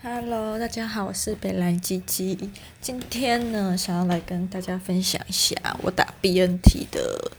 [0.00, 2.50] Hello，大家好，我是北兰鸡鸡。
[2.80, 7.32] 今天呢，想要来跟大家分享一下我打 BNT 的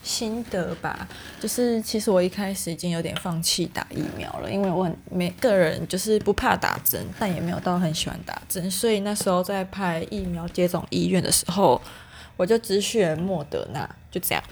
[0.00, 1.08] 心得吧。
[1.40, 11.82] 就是其实我一开始已经有点放弃打疫苗了，因为我每个人就是不怕打针，但也没有到很喜欢打针，所以那时候在拍疫苗接种医院的时候。
[12.36, 14.42] 我就只选莫德纳，就这样。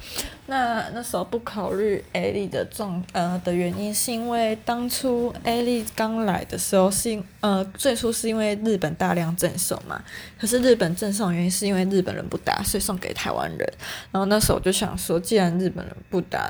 [0.47, 10.03] 那那时候不考虑 A 粒的状呃的原因，是因为当初 A 粒刚来的时候是因呃最初是因为日本大量赠送嘛。
[10.39, 13.73] 可是日本赠送原因是因为日本人不打，所以送给台湾人。
[14.11, 16.49] 然后那时候我就想说，既然日本人不打，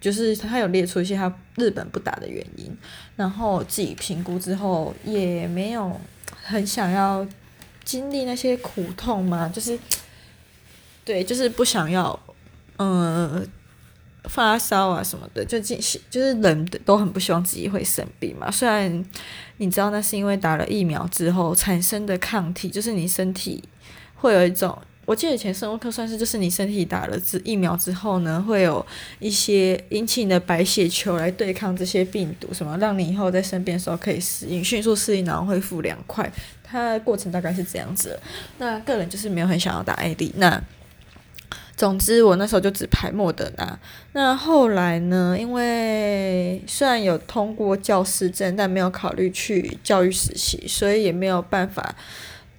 [0.00, 2.76] 就是他有列出一些他日本不打的原因。
[3.16, 6.00] 然后自己评估之后，也没有
[6.42, 7.26] 很想要
[7.82, 9.76] 经历那些苦痛嘛，就是。
[11.04, 12.18] 对，就是不想要，
[12.78, 13.44] 嗯，
[14.24, 18.48] 发烧啊什么的，就进行，就是人都很不希望自己会生病嘛。
[18.50, 19.04] 虽然
[19.56, 23.62] 你知道那是因为打了疫苗之后产生的抗体，就是你身体
[24.14, 28.86] 会有一种，我记得以前生物课算是，就是你身体打了之疫苗之后呢，会有
[29.18, 36.32] 一些引起你的白血球来对抗这些病毒，什么让你以后在生病的时候可以适应，迅速适应，然后恢复凉快。
[36.62, 38.16] 它的过程大概是这样子。
[38.58, 40.62] 那个人就是没有很想要打 AD，那。
[41.82, 43.76] 总之，我那时候就只排莫德纳。
[44.12, 45.36] 那后来呢？
[45.36, 51.96] 因为虽然有通过教师证，但没有考虑去教育实习，所以也没有办法，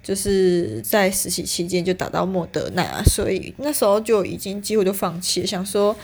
[0.04, 3.02] 就是在实习期间就打到莫德纳。
[3.06, 5.96] 所以那时候就已经几乎就放弃，想说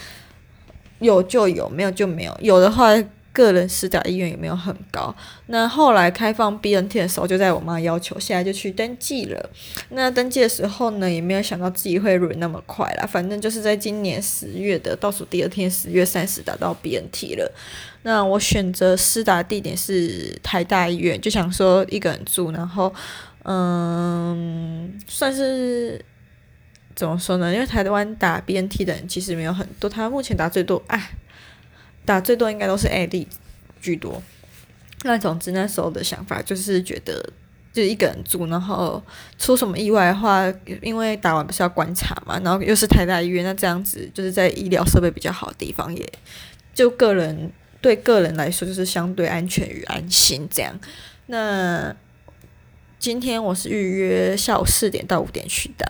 [1.00, 2.34] 有就有，没有就没有。
[2.40, 2.94] 有的话。
[3.31, 5.16] 个人私打意愿也没有很高。
[5.47, 9.49] 那后来开放 BNT 的时候，就在我妈要求下，就去登记了。
[9.89, 13.05] 那登记的时候呢，也没有想到自己会轮那么快啦。
[13.05, 17.52] 反正就是在今年十月的倒数第二天，十月三十打到 BNT 了。
[18.03, 22.94] 那我选择私打地点是台大医院，就想说一个人住，然后
[23.44, 26.03] 嗯，算是
[26.95, 27.53] 怎么说呢？
[27.53, 31.11] 因为台湾打 BNT 的人其实没有很多，他目前打最多，哎。
[32.09, 33.28] 打最多应该都是 AD
[33.80, 34.20] 居多。
[35.03, 37.24] 那总之那时候的想法就是觉得，
[37.72, 39.00] 就一个人住，然后
[39.38, 46.03] 出什么意外的话，因为打完不是要观察嘛，然后又是台大医院，那这样子就是在医疗设备比较好的地方，也
[46.74, 50.80] 就个人对个人来说就是相对安全与安心这样。
[51.28, 51.96] 那
[52.97, 55.86] 今天我是预约下午四点到五点去打，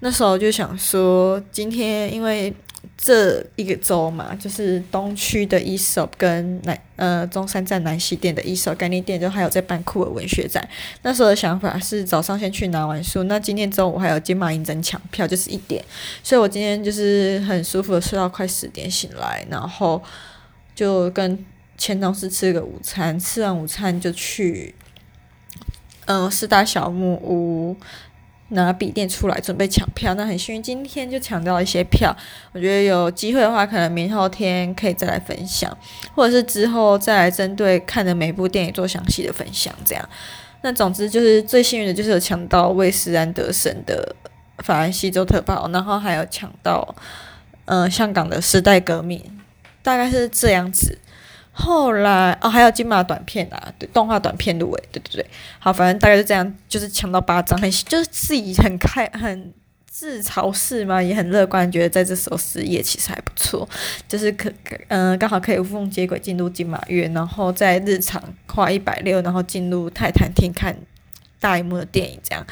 [0.00, 2.54] 那时候就想说今天因为。
[2.96, 10.66] 这一个周嘛，就是东区的 ESOP 跟南呃中山站南西店的 ESOP 概念店，就还有在办酷尔文学展。
[11.02, 15.84] 那时候的想法是早上先去拿完书，那今天中午还有金马影展抢票，就是一点。
[16.22, 20.02] 所以我今天就是很舒服的睡到快十点醒来，然后
[20.74, 21.44] 就跟
[21.76, 24.74] 前同事吃个午餐，吃完午餐就去
[26.06, 27.76] 嗯四大小木屋。
[28.50, 32.16] 拿笔电出来准备抢票，那很幸运，今天就抢到一些票。
[32.52, 35.76] 我觉得有机会的话，可能明后天可以再来分享，
[36.14, 39.74] 或者是之后再来针对看的每部电影做详细的分享。
[39.84, 40.08] 这样，
[40.62, 44.14] 那总之就是最幸运的就是有抢到为斯安德森的
[44.64, 46.94] 《法兰西州特报》，然后还有抢到
[47.64, 49.18] 嗯、呃、香港的《时代革命》，
[49.82, 50.98] 大概是这样子。
[51.58, 55.26] 后来哦，还有金马短片啊，对，动画短片入围，对对对，
[55.58, 59.52] 好，反正大概就这样，就是抢到八张，很就是自己很开很
[59.90, 63.66] 自嘲式嘛，也很乐观，觉得在这时候失业其实还不错，
[64.06, 64.52] 就是可
[64.88, 70.76] 嗯、刚好可以无缝接轨进入金马院，然后在日常花一百六，然后进入泰坦厅看。
[71.46, 72.44] 大萤幕的电影这样，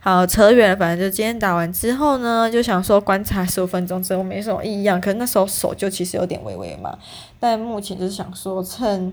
[0.00, 0.76] 好扯远了。
[0.76, 6.98] 反正就今天打完之后呢，就想说观察十五分钟之后没什么异样，可是那时候手就其实有点微微嘛。
[7.40, 9.10] 但目前就是想说趁，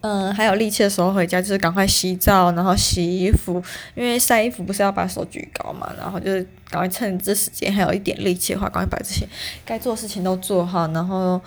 [0.00, 3.62] 嗯还有力气的时候回家，就是赶快洗澡，然后洗衣服，
[3.94, 6.40] 因为晒衣服不是要把手举高嘛，然后就是
[6.70, 9.28] 赶快趁这时间还有一点力气的话，赶快把这些
[9.66, 11.38] 该做的事情都做好，然后。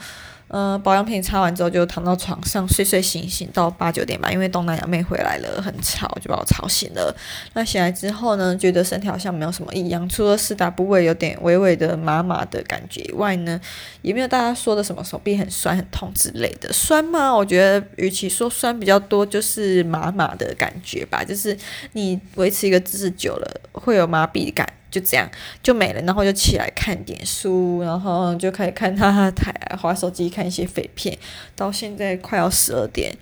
[0.49, 7.15] 嗯、呃，保养品擦完之后就躺到床上睡睡醒醒到八九点吧，因为东南亚妹回来了，很吵，就把我吵醒了。
[7.53, 13.61] 那醒来之后呢，觉得身体好像没有什么异样，除了四大部位有点微微的麻麻的感觉以外呢，
[14.01, 16.73] 也没有大家说的什么手臂很酸很痛之类的。
[16.73, 17.35] 酸吗？
[17.35, 21.55] 我觉得与其说酸比较多，就是麻麻的感觉吧，就是
[21.93, 24.67] 你维持一个姿势久了会有麻痹感。
[24.91, 25.29] 就这样
[25.61, 31.17] 就没了，然后就起来看点书，然后就开始看他的台，滑手机看一些废片，
[31.55, 33.13] 到现在快要十二点。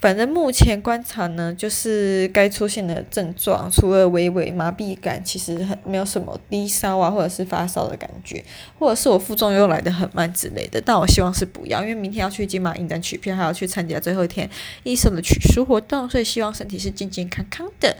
[0.00, 8.44] 反正目前观察呢，就是该出现的症状，除了微微麻痹感，其实很没有什么低烧啊，或者是发烧的感觉，
[8.80, 10.80] 或者是我负重又来得很慢之类的。
[10.84, 14.50] 但我希望是不要，因为明天要去金马影展取票，还要去参加最后一天
[14.82, 17.96] 医生的取书活动， 所以希望身体是健健康康的。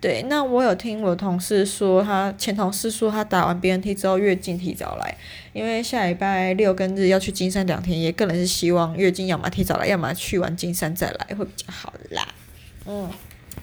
[0.00, 5.14] 对，那我有听我同事说，他前同事说他打完 BNT 之后月经提早来，
[5.52, 12.26] 因为下礼拜六跟日要去金山两天，也个人是希望月经要么提早来，要么去完金山再来会比较好啦。
[12.86, 13.10] 嗯，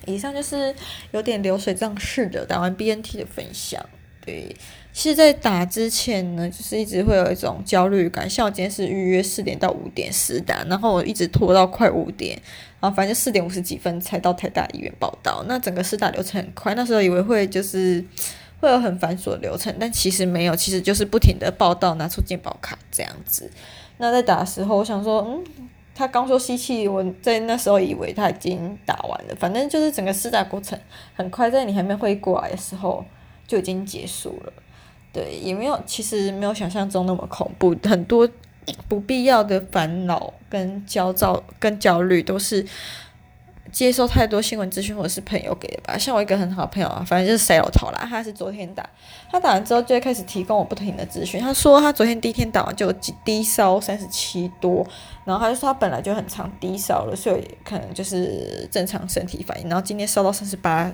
[0.06, 0.76] 以上就是
[1.10, 3.84] 有点流水账式的打完 BNT 的分享。
[4.28, 4.54] 对，
[4.92, 12.38] 其实，在打之前呢，就是一直会有一种焦虑感，像我今天是预约四点到五点施打，然后我一直拖到快五点。
[12.82, 16.76] 然后反正四点五十几分才到台大医院报到，那整个施打流程很快。
[16.76, 18.04] 那时候以为会就是
[18.60, 23.50] 会有很繁琐的流程，但其实没有，其实就是不停的报到，拿出健保卡这样子。
[24.00, 25.42] 那在打的时候，我想说，嗯，
[25.96, 29.36] 他刚说吸气，我在那时候以为他已经打完了。
[29.40, 30.78] 反正就是整个施打过程
[31.16, 33.06] 很快，在你还没会过来的时候
[33.48, 34.54] 就已经结束了。
[35.12, 38.30] 对，也没有，其实没有想象中那么恐怖，很多。
[38.90, 42.68] 不必要的烦恼跟焦躁跟焦虑，都是
[43.72, 45.98] 接收太多新闻资讯或者是朋友给的吧。
[45.98, 48.06] 像我一个很好的朋友啊，反正就是塞老头啦。
[48.10, 48.86] 他是昨天打，
[49.32, 51.40] 他打完之后就开始提供我不停的资讯。
[51.40, 52.92] 他说他昨天第一天打完就
[53.24, 54.86] 低烧三十七多，
[55.24, 59.70] 然后他就说他本来就很常低烧了，所以可能就是正常身体反应。
[59.70, 60.92] 然后今天烧到三十八，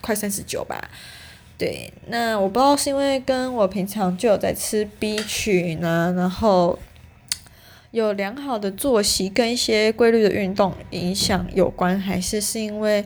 [0.00, 0.80] 快三十九吧。
[1.58, 6.78] 对，那我不知道是因为跟我平常就有在吃 B 群呢，然后
[7.90, 13.04] 有良好的作息跟一些规律的运动影响有关，还是是因为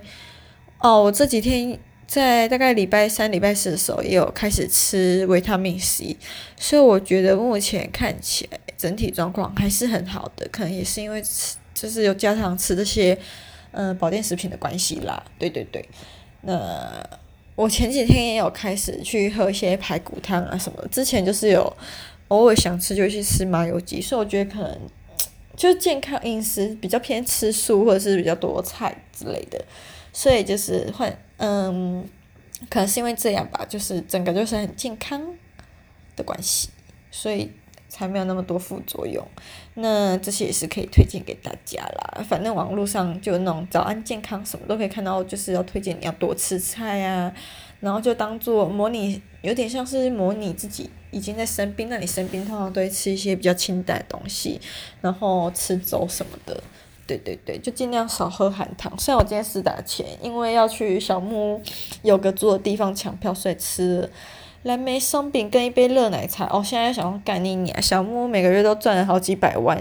[0.81, 6.15] 哦，我这几天在大概礼拜三、礼拜四的时候也有开始吃维他命 C，
[6.59, 13.17] 所以我觉得目前看起来整体状况还是很好的，可能也是因为吃就是有加常吃这些
[13.71, 15.25] 嗯、呃、保健食品的关系啦。
[15.39, 15.89] 对对对，
[16.43, 17.22] 那。
[17.55, 21.77] 我前几天也有开始去喝一些排骨汤啊什么，之前就是有
[22.29, 24.79] 偶尔想吃就去吃麻油鸡，所以我觉得可能
[25.57, 29.63] 就是健康饮食比较偏吃素或者是比较多菜之类的，
[30.13, 32.09] 所以就是会嗯，
[32.71, 35.23] 可能是因为这样吧，就是整个就是很健康
[36.17, 36.71] 的关系，
[37.11, 37.51] 所以。
[37.93, 39.23] 才没有那么多副作用，
[39.75, 42.25] 那这些也是可以推荐给大家啦。
[42.27, 47.31] 反正网络上就那种早安健康什么都可以看到，就是要推荐你要多吃菜啊，
[47.81, 54.59] 然后就当做模拟，有点像是模拟自己已经在生病，那你生病通常都会吃一些比较清淡的东西，
[55.03, 56.63] 然后吃粥什么的。
[57.07, 58.91] 对对对，就尽量少喝含糖。
[58.99, 61.63] 虽然我今天是打前，因为要去小木屋
[62.03, 64.09] 有个住的地方抢票，所以吃。
[64.63, 67.83] 蓝莓松饼跟一杯热奶茶哦，现在想要干你娘！
[67.83, 69.77] 小木每个月都赚了好几百万，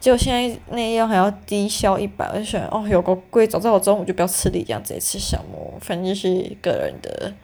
[0.00, 7.34] 结果现在那样还要低消一百，我就想哦，有个贵，早知道我中午就不要吃力，这样直接吃小木，反正就是个人的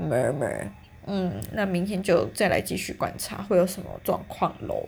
[0.00, 0.68] murmur。
[1.06, 4.82] 嗯，那明天就再来继续观察会有什么状况喽。